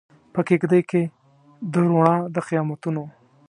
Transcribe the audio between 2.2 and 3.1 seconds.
د قیامتونو